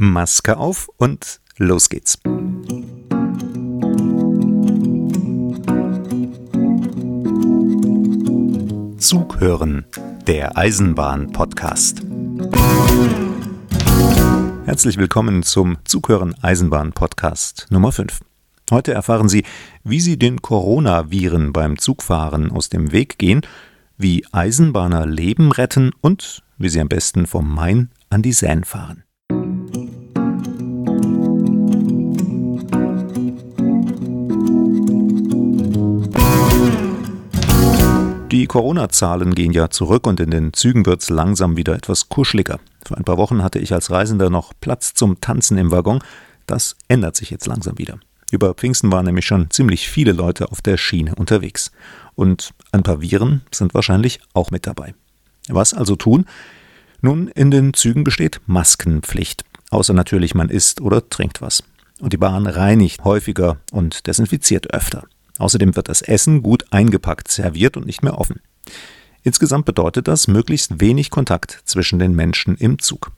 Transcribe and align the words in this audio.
Maske 0.00 0.56
auf 0.56 0.88
und 0.96 1.40
los 1.56 1.88
geht's. 1.88 2.20
Zug 8.98 9.40
hören, 9.40 9.86
der 10.28 10.56
Eisenbahn-Podcast. 10.56 12.02
Herzlich 14.66 14.98
willkommen 14.98 15.42
zum 15.42 15.78
Zughören 15.82 16.36
Eisenbahn 16.42 16.92
Podcast 16.92 17.66
Nummer 17.70 17.90
5. 17.90 18.20
Heute 18.70 18.92
erfahren 18.92 19.28
Sie, 19.28 19.44
wie 19.82 19.98
Sie 19.98 20.16
den 20.16 20.40
Coronaviren 20.42 21.52
beim 21.52 21.76
Zugfahren 21.76 22.52
aus 22.52 22.68
dem 22.68 22.92
Weg 22.92 23.18
gehen, 23.18 23.40
wie 23.96 24.24
Eisenbahner 24.30 25.06
Leben 25.06 25.50
retten 25.50 25.90
und 26.00 26.44
wie 26.56 26.68
Sie 26.68 26.80
am 26.80 26.88
besten 26.88 27.26
vom 27.26 27.52
Main 27.52 27.90
an 28.10 28.22
die 28.22 28.32
Seine 28.32 28.64
fahren. 28.64 29.02
Die 38.38 38.46
Corona-Zahlen 38.46 39.34
gehen 39.34 39.50
ja 39.50 39.68
zurück 39.68 40.06
und 40.06 40.20
in 40.20 40.30
den 40.30 40.52
Zügen 40.52 40.86
wird 40.86 41.02
es 41.02 41.10
langsam 41.10 41.56
wieder 41.56 41.74
etwas 41.74 42.08
kuscheliger. 42.08 42.60
Vor 42.86 42.96
ein 42.96 43.02
paar 43.02 43.18
Wochen 43.18 43.42
hatte 43.42 43.58
ich 43.58 43.72
als 43.72 43.90
Reisender 43.90 44.30
noch 44.30 44.52
Platz 44.60 44.94
zum 44.94 45.20
Tanzen 45.20 45.58
im 45.58 45.72
Waggon. 45.72 45.98
Das 46.46 46.76
ändert 46.86 47.16
sich 47.16 47.30
jetzt 47.30 47.48
langsam 47.48 47.78
wieder. 47.78 47.98
Über 48.30 48.54
Pfingsten 48.54 48.92
waren 48.92 49.06
nämlich 49.06 49.26
schon 49.26 49.50
ziemlich 49.50 49.88
viele 49.88 50.12
Leute 50.12 50.52
auf 50.52 50.62
der 50.62 50.76
Schiene 50.76 51.16
unterwegs. 51.16 51.72
Und 52.14 52.54
ein 52.70 52.84
paar 52.84 53.00
Viren 53.00 53.40
sind 53.50 53.74
wahrscheinlich 53.74 54.20
auch 54.34 54.52
mit 54.52 54.68
dabei. 54.68 54.94
Was 55.48 55.74
also 55.74 55.96
tun? 55.96 56.24
Nun, 57.00 57.26
in 57.26 57.50
den 57.50 57.74
Zügen 57.74 58.04
besteht 58.04 58.40
Maskenpflicht. 58.46 59.44
Außer 59.70 59.94
natürlich, 59.94 60.36
man 60.36 60.48
isst 60.48 60.80
oder 60.80 61.08
trinkt 61.08 61.42
was. 61.42 61.64
Und 61.98 62.12
die 62.12 62.18
Bahn 62.18 62.46
reinigt 62.46 63.02
häufiger 63.02 63.56
und 63.72 64.06
desinfiziert 64.06 64.72
öfter. 64.72 65.08
Außerdem 65.38 65.76
wird 65.76 65.88
das 65.88 66.02
Essen 66.02 66.42
gut 66.42 66.66
eingepackt, 66.70 67.28
serviert 67.28 67.76
und 67.76 67.86
nicht 67.86 68.02
mehr 68.02 68.18
offen. 68.18 68.40
Insgesamt 69.22 69.64
bedeutet 69.64 70.08
das 70.08 70.28
möglichst 70.28 70.80
wenig 70.80 71.10
Kontakt 71.10 71.62
zwischen 71.64 71.98
den 71.98 72.14
Menschen 72.14 72.56
im 72.56 72.78
Zug. 72.78 73.12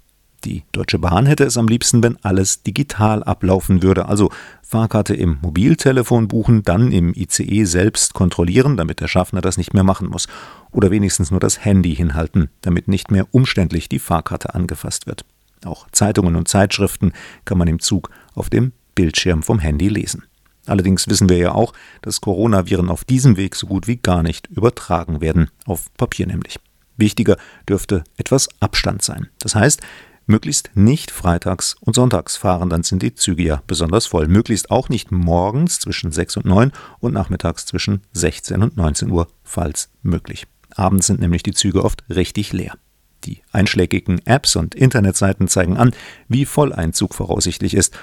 Die 0.45 0.63
Deutsche 0.73 0.99
Bahn 0.99 1.27
hätte 1.27 1.45
es 1.45 1.59
am 1.59 1.69
liebsten, 1.69 2.03
wenn 2.03 2.17
alles 2.23 2.63
digital 2.63 3.23
ablaufen 3.23 3.83
würde, 3.83 4.07
also 4.07 4.31
Fahrkarte 4.63 5.15
im 5.15 5.39
Mobiltelefon 5.43 6.29
buchen, 6.29 6.63
dann 6.63 6.93
im 6.93 7.13
ICE 7.15 7.65
selbst 7.65 8.15
kontrollieren, 8.15 8.79
damit 8.79 9.01
der 9.01 9.09
Schaffner 9.09 9.43
das 9.43 9.59
nicht 9.59 9.75
mehr 9.75 9.85
machen 9.85 10.09
muss, 10.09 10.29
oder 10.71 10.91
wenigstens 10.91 11.31
nur 11.31 11.41
das 11.41 11.63
Handy 11.63 11.95
hinhalten, 11.95 12.49
damit 12.63 12.89
nicht 12.89 13.11
mehr 13.11 13.27
umständlich 13.33 13.91
die 13.91 13.99
Fahrkarte 13.99 14.55
angefasst 14.55 15.07
wird. 15.07 15.27
Auch 15.67 15.87
Zeitungen 15.93 16.37
und 16.37 16.49
Zeitschriften 16.49 17.13
kann 17.45 17.59
man 17.59 17.69
im 17.69 17.81
Zug 17.81 18.09
auf 18.35 18.49
dem 18.49 18.73
Bildschirm 18.95 19.43
vom 19.43 19.59
Handy 19.59 19.89
lesen. 19.89 20.25
Allerdings 20.67 21.09
wissen 21.09 21.29
wir 21.29 21.39
ja 21.39 21.53
auch, 21.53 21.73
dass 22.03 22.21
Coronaviren 22.21 22.91
auf 22.91 23.05
diesem 23.05 23.37
Weg 23.37 23.57
so 23.57 23.67
gut 23.67 23.87
wie 23.87 23.97
gar 23.97 24.23
nicht 24.23 24.47
übertragen 24.49 25.21
werden, 25.21 25.51
auf 25.67 25.93
Papier 25.95 26.27
nämlich. 26.27 26.59
Wichtiger 26.97 27.37
dürfte 27.69 28.05
etwas 28.17 28.49
Abstand 28.61 29.03
sein. 29.03 29.29
Das 29.39 29.55
heißt, 29.55 29.81
möglichst 30.27 30.71
nicht 30.75 31.11
freitags 31.11 31.77
und 31.81 31.95
sonntags 31.95 32.37
fahren, 32.37 32.71
dann 32.71 32.83
sind 32.83 33.03
die 33.03 33.15
Züge 33.15 33.43
ja 33.43 33.63
besonders 33.67 34.07
voll. 34.07 34.29
Möglichst 34.29 34.71
auch 34.71 34.89
nicht 34.89 35.11
morgens 35.11 35.81
zwischen 35.81 36.13
6 36.13 36.39
und 36.39 36.47
9 36.47 36.73
und 37.01 37.13
nachmittags 37.13 37.67
zwischen 37.67 38.03
16 38.13 38.63
und 38.63 38.77
19 38.77 39.11
Uhr, 39.11 39.29
falls 39.43 39.91
möglich. 40.03 40.47
Abends 40.77 41.07
sind 41.07 41.21
nämlich 41.21 41.43
die 41.43 41.55
Züge 41.55 41.85
oft 41.85 42.05
richtig 42.09 42.53
leer. 42.53 42.75
Die 43.25 43.43
einschlägigen 43.53 44.25
Apps 44.25 44.57
und 44.57 44.75
Internetseiten 44.75 45.49
zeigen 45.49 45.77
an, 45.77 45.93
wie 46.29 46.45
voll 46.45 46.73
ein 46.73 46.93
Zug 46.93 47.15
voraussichtlich 47.15 47.75
ist 47.75 47.95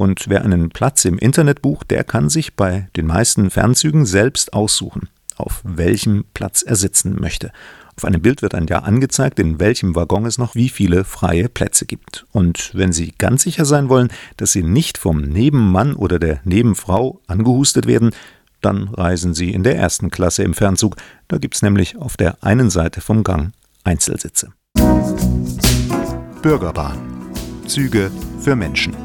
und 0.00 0.30
wer 0.30 0.42
einen 0.42 0.70
Platz 0.70 1.04
im 1.04 1.18
Internet 1.18 1.60
bucht, 1.60 1.90
der 1.90 2.04
kann 2.04 2.30
sich 2.30 2.54
bei 2.54 2.88
den 2.96 3.06
meisten 3.06 3.50
Fernzügen 3.50 4.06
selbst 4.06 4.54
aussuchen, 4.54 5.10
auf 5.36 5.60
welchem 5.62 6.24
Platz 6.32 6.62
er 6.62 6.76
sitzen 6.76 7.20
möchte. 7.20 7.52
Auf 7.98 8.06
einem 8.06 8.22
Bild 8.22 8.40
wird 8.40 8.54
dann 8.54 8.66
ja 8.66 8.78
angezeigt, 8.78 9.38
in 9.38 9.60
welchem 9.60 9.94
Waggon 9.94 10.24
es 10.24 10.38
noch 10.38 10.54
wie 10.54 10.70
viele 10.70 11.04
freie 11.04 11.50
Plätze 11.50 11.84
gibt. 11.84 12.24
Und 12.32 12.70
wenn 12.72 12.92
Sie 12.94 13.12
ganz 13.18 13.42
sicher 13.42 13.66
sein 13.66 13.90
wollen, 13.90 14.08
dass 14.38 14.52
Sie 14.52 14.62
nicht 14.62 14.96
vom 14.96 15.20
Nebenmann 15.20 15.94
oder 15.94 16.18
der 16.18 16.40
Nebenfrau 16.44 17.20
angehustet 17.26 17.86
werden, 17.86 18.12
dann 18.62 18.88
reisen 18.88 19.34
Sie 19.34 19.52
in 19.52 19.64
der 19.64 19.76
ersten 19.76 20.10
Klasse 20.10 20.44
im 20.44 20.54
Fernzug. 20.54 20.96
Da 21.28 21.36
gibt 21.36 21.56
es 21.56 21.62
nämlich 21.62 21.98
auf 21.98 22.16
der 22.16 22.42
einen 22.42 22.70
Seite 22.70 23.02
vom 23.02 23.22
Gang 23.22 23.52
Einzelsitze. 23.84 24.54
Bürgerbahn. 26.40 26.98
Züge 27.66 28.10
für 28.40 28.56
Menschen. 28.56 28.96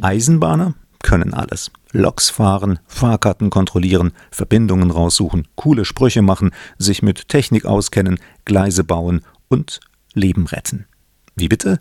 Eisenbahner 0.00 0.74
können 1.02 1.34
alles. 1.34 1.70
Loks 1.92 2.30
fahren, 2.30 2.78
Fahrkarten 2.86 3.50
kontrollieren, 3.50 4.12
Verbindungen 4.30 4.90
raussuchen, 4.90 5.46
coole 5.54 5.84
Sprüche 5.84 6.22
machen, 6.22 6.50
sich 6.78 7.02
mit 7.02 7.28
Technik 7.28 7.64
auskennen, 7.64 8.18
Gleise 8.44 8.84
bauen 8.84 9.22
und 9.48 9.80
Leben 10.14 10.46
retten. 10.46 10.86
Wie 11.36 11.48
bitte? 11.48 11.80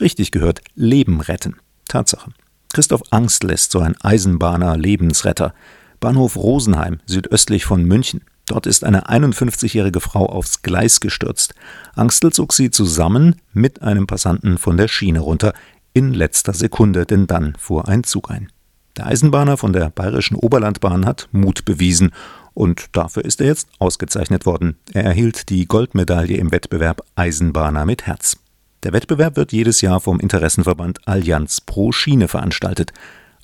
Richtig 0.00 0.30
gehört, 0.30 0.60
Leben 0.74 1.20
retten. 1.20 1.56
Tatsache. 1.88 2.30
Christoph 2.72 3.02
Angstl 3.10 3.50
ist 3.50 3.72
so 3.72 3.80
ein 3.80 3.96
Eisenbahner 4.00 4.76
Lebensretter. 4.76 5.54
Bahnhof 6.00 6.36
Rosenheim, 6.36 7.00
südöstlich 7.06 7.64
von 7.64 7.84
München. 7.84 8.22
Dort 8.46 8.66
ist 8.66 8.84
eine 8.84 9.08
51-jährige 9.08 10.00
Frau 10.00 10.26
aufs 10.26 10.62
Gleis 10.62 11.00
gestürzt. 11.00 11.54
Angstl 11.94 12.32
zog 12.32 12.52
sie 12.52 12.70
zusammen 12.70 13.36
mit 13.52 13.82
einem 13.82 14.06
Passanten 14.06 14.58
von 14.58 14.76
der 14.76 14.88
Schiene 14.88 15.20
runter, 15.20 15.52
in 15.94 16.12
letzter 16.12 16.52
Sekunde, 16.52 17.06
denn 17.06 17.26
dann 17.26 17.54
fuhr 17.58 17.88
ein 17.88 18.04
Zug 18.04 18.30
ein. 18.30 18.48
Der 18.96 19.06
Eisenbahner 19.06 19.56
von 19.56 19.72
der 19.72 19.90
Bayerischen 19.90 20.36
Oberlandbahn 20.36 21.06
hat 21.06 21.28
Mut 21.32 21.64
bewiesen 21.64 22.12
und 22.54 22.86
dafür 22.92 23.24
ist 23.24 23.40
er 23.40 23.46
jetzt 23.46 23.68
ausgezeichnet 23.78 24.44
worden. 24.44 24.76
Er 24.92 25.04
erhielt 25.04 25.48
die 25.48 25.66
Goldmedaille 25.66 26.36
im 26.36 26.52
Wettbewerb 26.52 27.02
Eisenbahner 27.14 27.86
mit 27.86 28.06
Herz. 28.06 28.36
Der 28.82 28.92
Wettbewerb 28.92 29.36
wird 29.36 29.52
jedes 29.52 29.80
Jahr 29.80 30.00
vom 30.00 30.20
Interessenverband 30.20 31.06
Allianz 31.06 31.60
pro 31.60 31.92
Schiene 31.92 32.28
veranstaltet. 32.28 32.92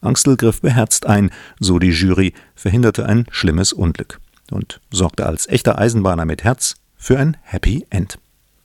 Angstl 0.01 0.37
griff 0.37 0.61
beherzt 0.61 1.07
ein, 1.07 1.31
so 1.61 1.79
die 1.79 1.91
Jury, 1.91 2.35
verhinderte 2.55 3.07
ein 3.07 3.27
schlimmes 3.31 3.73
Unglück 3.73 4.21
und 4.53 4.81
sorgte 4.91 5.27
als 5.27 5.49
echter 5.49 5.79
Eisenbahner 5.79 6.25
mit 6.25 6.45
Herz 6.45 6.77
für 6.97 7.19
ein 7.19 7.37
Happy 7.43 7.87
End. 7.91 8.19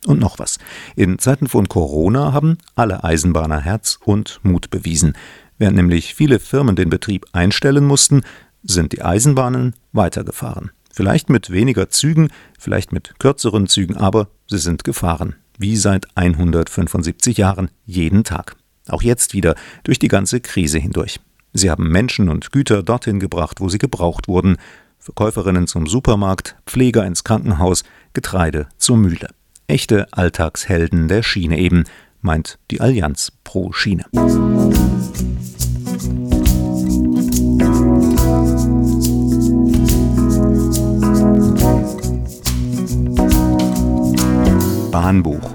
Und 0.06 0.20
noch 0.20 0.40
was. 0.40 0.60
In 0.96 1.18
Zeiten 1.20 1.48
von 1.48 1.70
Corona 1.70 2.34
haben 2.34 2.58
alle 2.76 3.04
Eisenbahner 3.04 3.62
Herz 3.62 4.00
und 4.04 4.40
Mut 4.44 4.70
bewiesen. 4.70 5.14
Während 5.58 5.78
nämlich 5.78 6.14
viele 6.14 6.40
Firmen 6.40 6.76
den 6.76 6.90
Betrieb 6.90 7.26
einstellen 7.32 7.86
mussten, 7.86 8.24
sind 8.64 8.92
die 8.92 9.02
Eisenbahnen 9.02 9.76
weitergefahren. 9.92 10.72
Vielleicht 10.92 11.30
mit 11.30 11.50
weniger 11.50 11.90
Zügen, 11.90 12.30
vielleicht 12.60 12.92
mit 12.92 13.20
kürzeren 13.20 13.68
Zügen, 13.68 13.98
aber 13.98 14.28
sie 14.48 14.58
sind 14.58 14.84
gefahren. 14.84 15.36
Wie 15.58 15.78
seit 15.78 16.06
175 16.16 17.38
Jahren, 17.38 17.70
jeden 17.86 18.24
Tag. 18.24 18.56
Auch 18.88 19.02
jetzt 19.02 19.34
wieder, 19.34 19.56
durch 19.84 20.00
die 20.00 20.08
ganze 20.08 20.42
Krise 20.42 20.80
hindurch. 20.80 21.20
Sie 21.54 21.70
haben 21.70 21.90
Menschen 21.90 22.30
und 22.30 22.52
Güter 22.52 22.84
dorthin 22.84 23.20
gebracht, 23.20 23.62
wo 23.62 23.70
sie 23.70 23.78
gebraucht 23.78 24.28
wurden, 24.28 24.58
Verkäuferinnen 25.04 25.68
zum 25.68 25.86
Supermarkt, 25.86 26.56
Pfleger 26.66 27.06
ins 27.06 27.26
Krankenhaus, 27.26 27.84
Getreide 28.14 28.68
zur 28.78 28.96
Mühle. 28.96 29.28
Echte 29.68 30.08
Alltagshelden 30.12 31.10
der 31.10 31.24
Schiene 31.24 31.60
eben, 31.60 31.84
meint 32.22 32.58
die 32.72 32.80
Allianz 32.80 33.34
pro 33.44 33.74
Schiene. 33.74 34.06
Bahnbuch. 44.90 45.52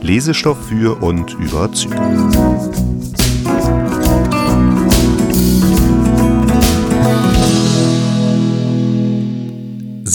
Lesestoff 0.00 0.66
für 0.66 1.00
und 1.00 1.34
über 1.34 1.72
Züge. 1.72 2.79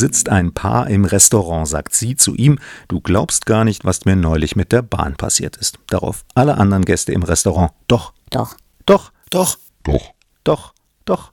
Sitzt 0.05 0.29
ein 0.29 0.53
Paar 0.53 0.87
im 0.87 1.03
Restaurant, 1.03 1.67
sagt 1.67 1.95
sie 1.95 2.15
zu 2.15 2.35
ihm, 2.35 2.59
du 2.87 3.01
glaubst 3.01 3.47
gar 3.47 3.63
nicht, 3.63 3.85
was 3.85 4.05
mir 4.05 4.15
neulich 4.15 4.55
mit 4.55 4.71
der 4.71 4.83
Bahn 4.83 5.15
passiert 5.15 5.57
ist. 5.57 5.79
Darauf 5.87 6.25
alle 6.35 6.57
anderen 6.59 6.85
Gäste 6.85 7.11
im 7.11 7.23
Restaurant, 7.23 7.71
doch, 7.87 8.13
doch, 8.29 8.55
doch, 8.85 9.11
doch, 9.31 9.57
doch, 9.83 10.13
doch, 10.43 10.73
doch. 11.05 11.31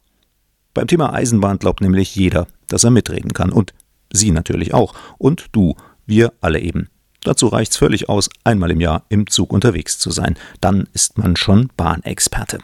Beim 0.73 0.87
Thema 0.87 1.13
Eisenbahn 1.13 1.59
glaubt 1.59 1.83
nämlich 1.83 2.17
jeder, 2.17 2.47
dass 2.69 2.85
er 2.85 2.91
mitreden 2.91 3.35
kann. 3.35 3.53
Und 3.53 3.75
sie 4.11 4.31
natürlich 4.31 4.73
auch. 4.73 4.95
Und 5.19 5.49
du, 5.53 5.77
wir 6.07 6.33
alle 6.41 6.61
eben. 6.61 6.89
Dazu 7.25 7.49
reicht's 7.49 7.77
völlig 7.77 8.09
aus, 8.09 8.31
einmal 8.43 8.71
im 8.71 8.81
Jahr 8.81 9.05
im 9.11 9.27
Zug 9.27 9.53
unterwegs 9.53 9.99
zu 9.99 10.11
sein. 10.11 10.39
Dann 10.63 10.89
ist 10.95 11.19
man 11.19 11.37
schon 11.37 11.69
Bahnexperte. 11.77 12.61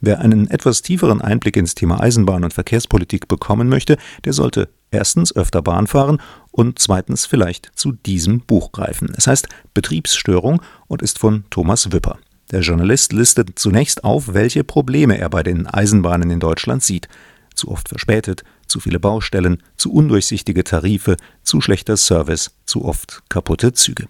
Wer 0.00 0.18
einen 0.18 0.50
etwas 0.50 0.82
tieferen 0.82 1.22
Einblick 1.22 1.56
ins 1.56 1.76
Thema 1.76 2.00
Eisenbahn 2.00 2.42
und 2.42 2.52
Verkehrspolitik 2.52 3.28
bekommen 3.28 3.68
möchte, 3.68 3.96
der 4.24 4.32
sollte 4.32 4.68
Erstens 4.94 5.34
öfter 5.34 5.60
Bahn 5.60 5.88
fahren 5.88 6.22
und 6.52 6.78
zweitens 6.78 7.26
vielleicht 7.26 7.72
zu 7.74 7.90
diesem 7.90 8.38
Buch 8.38 8.70
greifen. 8.70 9.12
Es 9.16 9.26
heißt 9.26 9.48
Betriebsstörung 9.74 10.62
und 10.86 11.02
ist 11.02 11.18
von 11.18 11.42
Thomas 11.50 11.90
Wipper. 11.90 12.16
Der 12.52 12.60
Journalist 12.60 13.12
listet 13.12 13.58
zunächst 13.58 14.04
auf, 14.04 14.34
welche 14.34 14.62
Probleme 14.62 15.18
er 15.18 15.28
bei 15.30 15.42
den 15.42 15.66
Eisenbahnen 15.66 16.30
in 16.30 16.38
Deutschland 16.38 16.84
sieht. 16.84 17.08
Zu 17.56 17.72
oft 17.72 17.88
verspätet, 17.88 18.44
zu 18.68 18.78
viele 18.78 19.00
Baustellen, 19.00 19.64
zu 19.76 19.92
undurchsichtige 19.92 20.62
Tarife, 20.62 21.16
zu 21.42 21.60
schlechter 21.60 21.96
Service, 21.96 22.52
zu 22.64 22.84
oft 22.84 23.24
kaputte 23.28 23.72
Züge. 23.72 24.06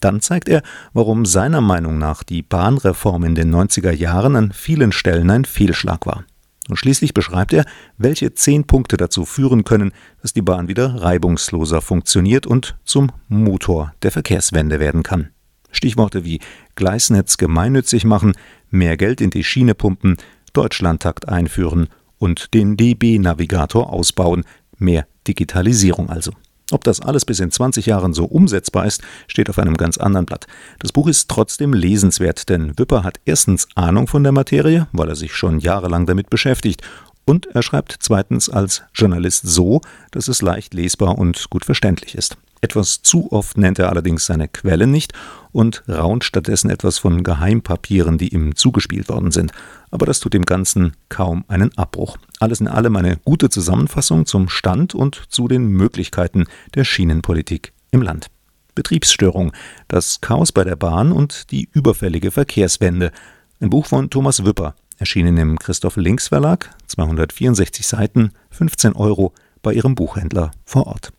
Dann 0.00 0.22
zeigt 0.22 0.48
er, 0.48 0.62
warum 0.94 1.26
seiner 1.26 1.60
Meinung 1.60 1.98
nach 1.98 2.22
die 2.22 2.40
Bahnreform 2.40 3.24
in 3.24 3.34
den 3.34 3.54
90er 3.54 3.92
Jahren 3.92 4.36
an 4.36 4.52
vielen 4.52 4.92
Stellen 4.92 5.28
ein 5.28 5.44
Fehlschlag 5.44 6.06
war. 6.06 6.24
Und 6.68 6.76
schließlich 6.76 7.12
beschreibt 7.12 7.52
er, 7.52 7.64
welche 7.98 8.34
zehn 8.34 8.64
Punkte 8.64 8.96
dazu 8.96 9.24
führen 9.24 9.64
können, 9.64 9.92
dass 10.20 10.32
die 10.32 10.42
Bahn 10.42 10.68
wieder 10.68 11.02
reibungsloser 11.02 11.80
funktioniert 11.80 12.46
und 12.46 12.76
zum 12.84 13.10
Motor 13.28 13.94
der 14.02 14.12
Verkehrswende 14.12 14.78
werden 14.78 15.02
kann. 15.02 15.30
Stichworte 15.72 16.24
wie 16.24 16.40
Gleisnetz 16.76 17.36
gemeinnützig 17.36 18.04
machen, 18.04 18.32
mehr 18.70 18.96
Geld 18.96 19.20
in 19.20 19.30
die 19.30 19.42
Schiene 19.42 19.74
pumpen, 19.74 20.16
Deutschlandtakt 20.52 21.28
einführen 21.28 21.88
und 22.18 22.54
den 22.54 22.76
DB-Navigator 22.76 23.92
ausbauen, 23.92 24.44
mehr 24.78 25.06
Digitalisierung 25.26 26.10
also. 26.10 26.32
Ob 26.72 26.84
das 26.84 27.00
alles 27.00 27.26
bis 27.26 27.38
in 27.38 27.50
20 27.50 27.84
Jahren 27.84 28.14
so 28.14 28.24
umsetzbar 28.24 28.86
ist, 28.86 29.02
steht 29.28 29.50
auf 29.50 29.58
einem 29.58 29.76
ganz 29.76 29.98
anderen 29.98 30.24
Blatt. 30.24 30.46
Das 30.78 30.90
Buch 30.90 31.06
ist 31.06 31.28
trotzdem 31.28 31.74
lesenswert, 31.74 32.48
denn 32.48 32.78
Wipper 32.78 33.04
hat 33.04 33.20
erstens 33.26 33.68
Ahnung 33.74 34.06
von 34.06 34.22
der 34.22 34.32
Materie, 34.32 34.88
weil 34.92 35.10
er 35.10 35.16
sich 35.16 35.34
schon 35.34 35.58
jahrelang 35.60 36.06
damit 36.06 36.30
beschäftigt, 36.30 36.82
und 37.24 37.46
er 37.54 37.62
schreibt 37.62 37.96
zweitens 38.00 38.48
als 38.48 38.82
Journalist 38.94 39.46
so, 39.46 39.80
dass 40.10 40.28
es 40.28 40.42
leicht 40.42 40.74
lesbar 40.74 41.18
und 41.18 41.50
gut 41.50 41.64
verständlich 41.64 42.16
ist. 42.16 42.36
Etwas 42.62 43.02
zu 43.02 43.30
oft 43.30 43.58
nennt 43.58 43.78
er 43.78 43.90
allerdings 43.90 44.26
seine 44.26 44.48
Quellen 44.48 44.90
nicht 44.90 45.12
und 45.52 45.84
raunt 45.88 46.24
stattdessen 46.24 46.70
etwas 46.70 46.98
von 46.98 47.22
Geheimpapieren, 47.22 48.18
die 48.18 48.34
ihm 48.34 48.56
zugespielt 48.56 49.08
worden 49.08 49.30
sind. 49.30 49.52
Aber 49.90 50.06
das 50.06 50.20
tut 50.20 50.34
dem 50.34 50.44
Ganzen 50.44 50.92
kaum 51.08 51.44
einen 51.48 51.76
Abbruch. 51.76 52.16
Alles 52.40 52.60
in 52.60 52.68
allem 52.68 52.96
eine 52.96 53.18
gute 53.18 53.50
Zusammenfassung 53.50 54.26
zum 54.26 54.48
Stand 54.48 54.94
und 54.94 55.22
zu 55.28 55.48
den 55.48 55.66
Möglichkeiten 55.68 56.44
der 56.74 56.84
Schienenpolitik 56.84 57.72
im 57.90 58.02
Land. 58.02 58.28
Betriebsstörung, 58.74 59.52
das 59.88 60.20
Chaos 60.22 60.50
bei 60.50 60.64
der 60.64 60.76
Bahn 60.76 61.12
und 61.12 61.50
die 61.50 61.68
überfällige 61.72 62.30
Verkehrswende. 62.30 63.12
Ein 63.60 63.70
Buch 63.70 63.86
von 63.86 64.08
Thomas 64.08 64.44
Wipper, 64.44 64.74
erschienen 64.98 65.36
im 65.36 65.58
Christoph 65.58 65.96
Links 65.96 66.28
Verlag, 66.28 66.74
264 66.86 67.86
Seiten, 67.86 68.32
15 68.50 68.94
Euro 68.94 69.34
bei 69.62 69.74
Ihrem 69.74 69.94
Buchhändler 69.94 70.52
vor 70.64 70.86
Ort. 70.86 71.12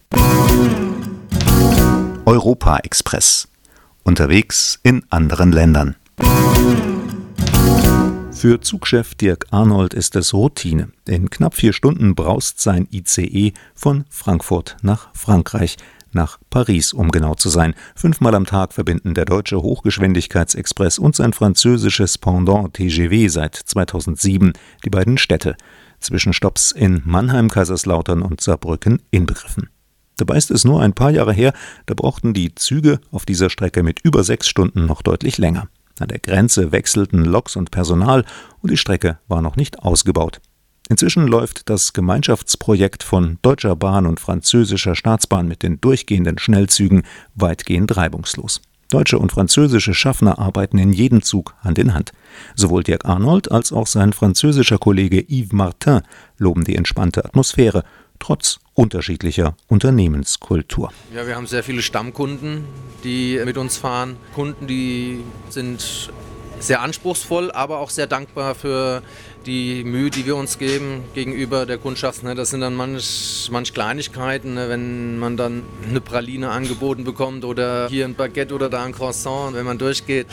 Europa 2.26 2.78
Express. 2.80 3.48
Unterwegs 4.04 4.80
in 4.84 5.04
anderen 5.10 5.54
Ländern. 5.54 5.96
Für 8.32 8.60
Zugchef 8.60 9.16
Dirk 9.16 9.46
Arnold 9.52 9.94
ist 9.94 10.18
es 10.18 10.34
Routine. 10.34 10.92
In 11.08 11.30
knapp 11.30 11.54
vier 11.54 11.72
Stunden 11.72 12.14
braust 12.14 12.60
sein 12.60 12.88
ICE 12.92 13.54
von 13.74 14.04
Frankfurt 14.10 14.76
nach 14.82 15.08
Frankreich, 15.16 15.78
nach 16.12 16.38
Paris, 16.50 16.92
um 16.92 17.12
genau 17.12 17.36
zu 17.36 17.48
sein. 17.48 17.74
Fünfmal 17.96 18.36
am 18.36 18.46
Tag 18.46 18.74
verbinden 18.74 19.14
der 19.14 19.24
deutsche 19.24 19.62
Hochgeschwindigkeitsexpress 19.62 21.00
und 21.00 21.16
sein 21.16 21.32
französisches 21.32 22.18
Pendant 22.18 22.74
TGV 22.74 23.32
seit 23.32 23.56
2007 23.56 24.52
die 24.84 24.90
beiden 24.90 25.18
Städte, 25.18 25.56
Zwischenstopps 26.02 26.74
in 26.74 27.02
Mannheim, 27.06 27.50
Kaiserslautern 27.50 28.22
und 28.22 28.42
Saarbrücken 28.42 29.02
inbegriffen. 29.12 29.70
Dabei 30.18 30.38
ist 30.38 30.52
es 30.52 30.64
nur 30.64 30.82
ein 30.82 30.94
paar 30.94 31.12
Jahre 31.12 31.34
her, 31.34 31.54
da 31.86 31.94
brauchten 31.94 32.34
die 32.34 32.54
Züge 32.56 33.00
auf 33.12 33.26
dieser 33.26 33.50
Strecke 33.50 33.84
mit 33.84 34.00
über 34.04 34.24
sechs 34.24 34.48
Stunden 34.48 34.86
noch 34.86 35.02
deutlich 35.02 35.38
länger. 35.38 35.68
An 36.00 36.08
der 36.08 36.20
Grenze 36.20 36.72
wechselten 36.72 37.24
Loks 37.24 37.56
und 37.56 37.72
Personal 37.72 38.26
und 38.62 38.72
die 38.72 38.78
Strecke 38.78 39.20
war 39.28 39.42
noch 39.42 39.56
nicht 39.56 39.80
ausgebaut. 39.80 40.42
Inzwischen 40.90 41.28
läuft 41.28 41.70
das 41.70 41.94
Gemeinschaftsprojekt 41.94 43.04
von 43.04 43.38
Deutscher 43.42 43.76
Bahn 43.76 44.06
und 44.06 44.20
französischer 44.20 44.96
Staatsbahn 44.96 45.48
mit 45.48 45.64
den 45.64 45.80
durchgehenden 45.80 46.38
Schnellzügen 46.38 47.04
weitgehend 47.36 47.96
reibungslos. 47.96 48.62
Deutsche 48.90 49.18
und 49.18 49.32
französische 49.32 49.94
Schaffner 49.94 50.38
arbeiten 50.38 50.78
in 50.78 50.94
jedem 50.94 51.24
Zug 51.24 51.56
Hand 51.62 51.80
in 51.80 51.94
Hand. 51.94 52.12
Sowohl 52.54 52.84
Dirk 52.84 53.06
Arnold 53.06 53.52
als 53.52 53.72
auch 53.72 53.88
sein 53.88 54.14
französischer 54.14 54.78
Kollege 54.78 55.20
Yves 55.28 55.54
Martin 55.54 56.02
loben 56.38 56.64
die 56.64 56.76
entspannte 56.76 57.26
Atmosphäre 57.26 57.84
trotz 58.20 58.60
unterschiedlicher 58.74 59.56
Unternehmenskultur. 59.68 60.92
Ja, 61.14 61.28
wir 61.28 61.36
haben 61.36 61.48
sehr 61.48 61.64
viele 61.64 61.82
Stammkunden, 61.82 62.66
die 63.04 63.40
mit 63.46 63.58
uns 63.58 63.78
fahren. 63.78 64.18
Kunden, 64.34 64.68
die 64.68 65.24
sind 65.50 66.12
sehr 66.60 66.82
anspruchsvoll, 66.82 67.52
aber 67.52 67.80
auch 67.80 67.90
sehr 67.90 68.08
dankbar 68.08 68.56
für 68.56 69.02
die 69.46 69.84
Mühe, 69.84 70.10
die 70.10 70.26
wir 70.26 70.36
uns 70.36 70.58
geben 70.58 71.04
gegenüber 71.14 71.66
der 71.66 71.78
Kundschaft. 71.78 72.24
Ne? 72.24 72.36
Das 72.36 72.50
sind 72.50 72.62
dann 72.62 72.76
manch, 72.76 73.50
manch 73.52 73.74
Kleinigkeiten, 73.74 74.54
ne? 74.54 74.70
wenn 74.70 75.20
man 75.20 75.38
dann 75.38 75.64
eine 75.88 76.02
Praline 76.02 76.50
angeboten 76.50 77.04
bekommt 77.04 77.46
oder 77.46 77.88
hier 77.90 78.06
ein 78.06 78.16
Baguette 78.16 78.54
oder 78.54 78.70
da 78.70 78.84
ein 78.84 78.94
Croissant, 78.94 79.54
wenn 79.54 79.66
man 79.66 79.78
durchgeht. 79.78 80.28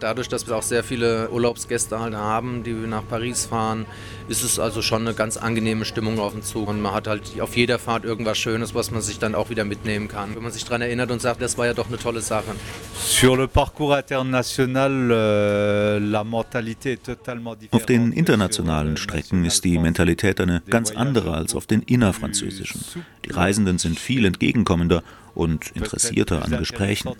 Dadurch, 0.00 0.28
dass 0.28 0.46
wir 0.46 0.56
auch 0.56 0.62
sehr 0.62 0.84
viele 0.84 1.30
Urlaubsgäste 1.30 2.00
halt 2.00 2.14
haben, 2.14 2.62
die 2.62 2.72
nach 2.72 3.06
Paris 3.08 3.46
fahren, 3.46 3.86
ist 4.28 4.42
es 4.42 4.58
also 4.58 4.82
schon 4.82 5.02
eine 5.02 5.14
ganz 5.14 5.36
angenehme 5.36 5.84
Stimmung 5.84 6.18
auf 6.18 6.32
dem 6.32 6.42
Zug. 6.42 6.68
Und 6.68 6.80
man 6.80 6.94
hat 6.94 7.06
halt 7.06 7.40
auf 7.40 7.56
jeder 7.56 7.78
Fahrt 7.78 8.04
irgendwas 8.04 8.38
Schönes, 8.38 8.74
was 8.74 8.90
man 8.90 9.02
sich 9.02 9.18
dann 9.18 9.34
auch 9.34 9.50
wieder 9.50 9.64
mitnehmen 9.64 10.08
kann. 10.08 10.34
Wenn 10.34 10.42
man 10.42 10.52
sich 10.52 10.64
daran 10.64 10.82
erinnert 10.82 11.10
und 11.10 11.20
sagt, 11.20 11.42
das 11.42 11.58
war 11.58 11.66
ja 11.66 11.74
doch 11.74 11.88
eine 11.88 11.98
tolle 11.98 12.20
Sache. 12.20 12.54
Sur 12.94 13.36
le 13.36 13.48
parcours 13.48 13.98
international, 13.98 15.10
euh, 15.10 15.98
la 16.00 16.24
mentalité 16.24 16.92
est 16.92 17.04
totalement 17.04 17.56
différente. 17.56 17.82
Auf 17.82 17.86
den 17.86 18.12
internationalen 18.52 18.96
Strecken 18.98 19.44
ist 19.46 19.64
die 19.64 19.78
Mentalität 19.78 20.40
eine 20.40 20.62
ganz 20.68 20.90
andere 20.90 21.32
als 21.32 21.54
auf 21.54 21.66
den 21.66 21.80
innerfranzösischen. 21.82 22.84
Die 23.24 23.30
Reisenden 23.30 23.78
sind 23.78 23.98
viel 23.98 24.26
entgegenkommender 24.26 25.02
und 25.34 25.70
interessierter 25.70 26.44
an 26.44 26.58
Gesprächen. 26.58 27.10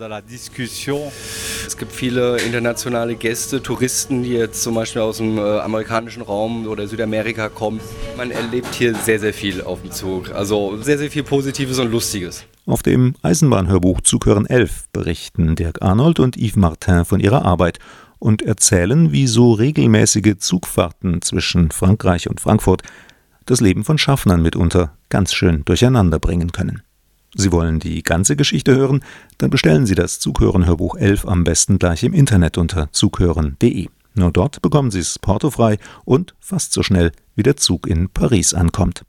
Es 1.67 1.77
gibt 1.79 1.93
viele 1.93 2.37
internationale 2.43 3.15
Gäste, 3.15 3.63
Touristen, 3.63 4.23
die 4.23 4.33
jetzt 4.33 4.63
zum 4.63 4.75
Beispiel 4.75 5.01
aus 5.01 5.17
dem 5.17 5.39
äh, 5.39 5.41
amerikanischen 5.41 6.21
Raum 6.21 6.67
oder 6.67 6.87
Südamerika 6.87 7.49
kommen. 7.49 7.81
Man 8.19 8.31
erlebt 8.31 8.75
hier 8.75 8.95
sehr, 8.95 9.19
sehr 9.19 9.33
viel 9.33 9.63
auf 9.63 9.81
dem 9.81 9.91
Zug. 9.91 10.31
Also 10.33 10.77
sehr, 10.83 10.99
sehr 10.99 11.11
viel 11.11 11.23
Positives 11.23 11.79
und 11.79 11.91
Lustiges. 11.91 12.45
Auf 12.67 12.83
dem 12.83 13.15
Eisenbahnhörbuch 13.23 14.03
Zughören 14.03 14.45
11 14.45 14.89
berichten 14.93 15.57
Dirk 15.57 15.81
Arnold 15.81 16.21
und 16.21 16.37
Yves 16.37 16.57
Martin 16.57 17.07
von 17.07 17.19
ihrer 17.19 17.47
Arbeit 17.47 17.79
und 18.23 18.43
erzählen, 18.43 19.11
wie 19.11 19.27
so 19.27 19.53
regelmäßige 19.53 20.37
Zugfahrten 20.39 21.23
zwischen 21.23 21.73
Frankreich 21.73 22.31
und 22.31 22.41
Frankfurt 22.41 22.83
das 23.47 23.61
Leben 23.61 23.83
von 23.83 23.99
Schaffnern 23.99 24.41
mitunter 24.41 24.97
ganz 25.09 25.35
schön 25.35 25.65
durcheinander 25.65 26.21
bringen 26.21 26.53
können. 26.53 26.83
Sie 27.35 27.51
wollen 27.51 27.81
die 27.81 28.05
ganze 28.05 28.37
Geschichte 28.37 28.77
hören? 28.77 29.03
Dann 29.39 29.51
bestellen 29.51 29.87
Sie 29.87 29.97
das 29.97 30.21
Zughören 30.21 30.67
Hörbuch 30.67 30.95
11 30.95 31.27
am 31.27 31.43
besten 31.43 31.81
gleich 31.81 32.05
im 32.05 32.13
Internet 32.13 32.59
unter 32.59 32.93
zughören.de. 32.93 33.89
Nur 34.15 34.31
dort 34.31 34.63
bekommen 34.63 34.93
Sie 34.93 35.01
es 35.01 35.19
portofrei 35.19 35.79
und 36.05 36.37
fast 36.39 36.73
so 36.73 36.85
schnell, 36.85 37.11
wie 37.35 37.43
der 37.43 37.57
Zug 37.57 37.89
in 37.89 38.09
Paris 38.09 38.55
ankommt. 38.55 39.05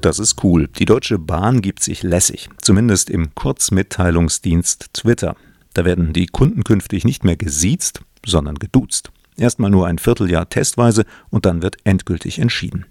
Das 0.00 0.18
ist 0.18 0.42
cool. 0.42 0.68
Die 0.78 0.86
Deutsche 0.86 1.18
Bahn 1.18 1.60
gibt 1.60 1.82
sich 1.82 2.02
lässig, 2.02 2.48
zumindest 2.62 3.10
im 3.10 3.34
Kurzmitteilungsdienst 3.34 4.94
Twitter. 4.94 5.36
Da 5.74 5.84
werden 5.84 6.14
die 6.14 6.26
Kunden 6.26 6.64
künftig 6.64 7.04
nicht 7.04 7.22
mehr 7.22 7.36
gesiezt, 7.36 8.00
sondern 8.24 8.54
geduzt. 8.54 9.12
Erstmal 9.36 9.70
nur 9.70 9.86
ein 9.86 9.98
Vierteljahr 9.98 10.48
testweise 10.48 11.04
und 11.28 11.44
dann 11.44 11.62
wird 11.62 11.76
endgültig 11.84 12.38
entschieden. 12.38 12.86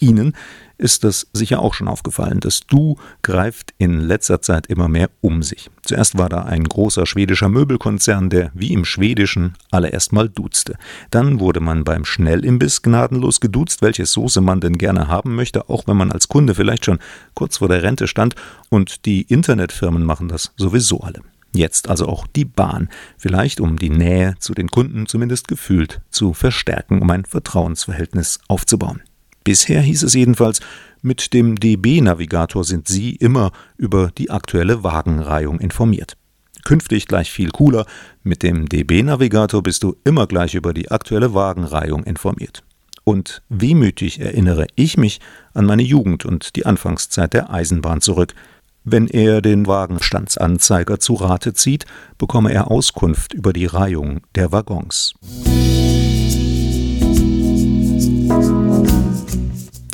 Ihnen 0.00 0.34
ist 0.78 1.04
das 1.04 1.28
sicher 1.32 1.60
auch 1.60 1.74
schon 1.74 1.88
aufgefallen. 1.88 2.40
Das 2.40 2.60
Du 2.66 2.96
greift 3.22 3.74
in 3.78 4.00
letzter 4.00 4.42
Zeit 4.42 4.66
immer 4.66 4.88
mehr 4.88 5.10
um 5.20 5.42
sich. 5.42 5.70
Zuerst 5.82 6.18
war 6.18 6.28
da 6.28 6.42
ein 6.42 6.64
großer 6.64 7.06
schwedischer 7.06 7.48
Möbelkonzern, 7.48 8.28
der 8.28 8.50
wie 8.54 8.72
im 8.72 8.84
Schwedischen 8.84 9.54
alle 9.70 9.88
erstmal 9.88 10.28
duzte. 10.28 10.76
Dann 11.10 11.40
wurde 11.40 11.60
man 11.60 11.84
beim 11.84 12.04
Schnellimbiss 12.04 12.82
gnadenlos 12.82 13.40
geduzt, 13.40 13.82
welche 13.82 14.06
Soße 14.06 14.40
man 14.40 14.60
denn 14.60 14.78
gerne 14.78 15.08
haben 15.08 15.34
möchte, 15.34 15.68
auch 15.70 15.86
wenn 15.86 15.96
man 15.96 16.12
als 16.12 16.28
Kunde 16.28 16.54
vielleicht 16.54 16.84
schon 16.84 16.98
kurz 17.34 17.58
vor 17.58 17.68
der 17.68 17.82
Rente 17.82 18.06
stand. 18.06 18.34
Und 18.68 19.06
die 19.06 19.22
Internetfirmen 19.22 20.04
machen 20.04 20.28
das 20.28 20.52
sowieso 20.56 21.00
alle. 21.00 21.22
Jetzt 21.52 21.88
also 21.88 22.06
auch 22.06 22.26
die 22.26 22.44
Bahn, 22.44 22.90
vielleicht 23.16 23.60
um 23.60 23.78
die 23.78 23.88
Nähe 23.88 24.34
zu 24.40 24.52
den 24.52 24.68
Kunden 24.68 25.06
zumindest 25.06 25.48
gefühlt 25.48 26.02
zu 26.10 26.34
verstärken, 26.34 27.00
um 27.00 27.10
ein 27.10 27.24
Vertrauensverhältnis 27.24 28.40
aufzubauen. 28.46 29.00
Bisher 29.46 29.80
hieß 29.80 30.02
es 30.02 30.14
jedenfalls, 30.14 30.58
mit 31.02 31.32
dem 31.32 31.54
DB-Navigator 31.54 32.64
sind 32.64 32.88
Sie 32.88 33.14
immer 33.14 33.52
über 33.76 34.10
die 34.18 34.28
aktuelle 34.28 34.82
Wagenreihung 34.82 35.60
informiert. 35.60 36.16
künftig 36.64 37.06
gleich 37.06 37.30
viel 37.30 37.50
cooler. 37.50 37.86
Mit 38.24 38.42
dem 38.42 38.68
DB-Navigator 38.68 39.62
bist 39.62 39.84
du 39.84 39.94
immer 40.02 40.26
gleich 40.26 40.56
über 40.56 40.74
die 40.74 40.90
aktuelle 40.90 41.32
Wagenreihung 41.32 42.02
informiert. 42.02 42.64
Und 43.04 43.42
wehmütig 43.48 44.18
erinnere 44.18 44.66
ich 44.74 44.96
mich 44.96 45.20
an 45.54 45.64
meine 45.64 45.84
Jugend 45.84 46.24
und 46.24 46.56
die 46.56 46.66
Anfangszeit 46.66 47.32
der 47.32 47.48
Eisenbahn 47.48 48.00
zurück. 48.00 48.34
Wenn 48.82 49.06
er 49.06 49.42
den 49.42 49.68
Wagenstandsanzeiger 49.68 50.98
zu 50.98 51.14
Rate 51.14 51.54
zieht, 51.54 51.86
bekomme 52.18 52.52
er 52.52 52.68
Auskunft 52.68 53.32
über 53.32 53.52
die 53.52 53.66
Reihung 53.66 54.22
der 54.34 54.50
Waggons. 54.50 55.14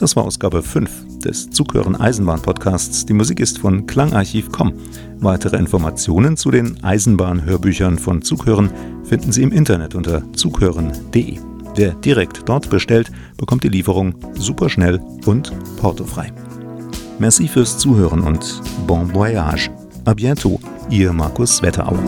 Das 0.02 0.16
war 0.16 0.24
Ausgabe 0.24 0.64
5 0.64 1.20
des 1.20 1.48
Zughören 1.50 1.94
Eisenbahn 1.94 2.42
Podcasts. 2.42 3.06
Die 3.06 3.12
Musik 3.12 3.38
ist 3.38 3.60
von 3.60 3.86
Klangarchiv.com. 3.86 4.72
Weitere 5.20 5.56
Informationen 5.58 6.36
zu 6.36 6.50
den 6.50 6.82
Eisenbahn-Hörbüchern 6.82 8.00
von 8.00 8.20
Zughören 8.20 8.72
finden 9.04 9.30
Sie 9.30 9.44
im 9.44 9.52
Internet 9.52 9.94
unter 9.94 10.24
zughören.de. 10.32 11.38
Wer 11.76 11.92
direkt 11.92 12.48
dort 12.48 12.68
bestellt, 12.68 13.12
bekommt 13.36 13.62
die 13.62 13.68
Lieferung 13.68 14.16
superschnell 14.34 15.00
und 15.24 15.52
portofrei. 15.76 16.32
Merci 17.20 17.46
fürs 17.46 17.78
Zuhören 17.78 18.22
und 18.22 18.60
bon 18.88 19.14
voyage. 19.14 19.70
A 20.04 20.14
bientôt, 20.14 20.58
Ihr 20.90 21.12
Markus 21.12 21.62
Wetterauer. 21.62 22.02